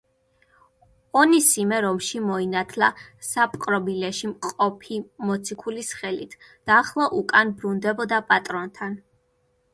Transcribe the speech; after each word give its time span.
ონისიმე 1.23 1.81
რომში 1.85 2.21
მოინათლა 2.29 2.89
საპყრობილეში 3.27 4.31
მყოფი 4.31 4.99
მოციქულის 5.31 5.93
ხელით 6.01 6.35
და 6.49 6.81
ახლა 6.81 7.09
უკან 7.21 7.55
ბრუნდებოდა 7.61 8.23
პატრონთან. 8.33 8.99